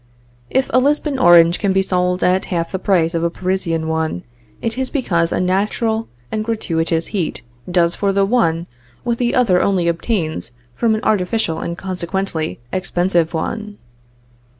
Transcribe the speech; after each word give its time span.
"If 0.49 0.67
a 0.73 0.79
Lisbon 0.79 1.19
orange 1.19 1.59
can 1.59 1.73
be 1.73 1.83
sold 1.83 2.23
at 2.23 2.45
half 2.45 2.71
the 2.71 2.79
price 2.79 3.13
of 3.13 3.23
a 3.23 3.29
Parisian 3.29 3.87
one, 3.87 4.23
it 4.59 4.75
is 4.75 4.89
because 4.89 5.31
a 5.31 5.39
natural 5.39 6.07
and 6.31 6.43
gratuitous 6.43 7.09
heat 7.13 7.43
does 7.69 7.93
for 7.93 8.11
the 8.11 8.25
one, 8.25 8.65
what 9.03 9.19
the 9.19 9.35
other 9.35 9.61
only 9.61 9.87
obtains 9.87 10.53
from 10.73 10.95
an 10.95 11.03
artificial 11.03 11.59
and 11.59 11.77
consequently 11.77 12.59
expensive 12.73 13.35
one. 13.35 13.77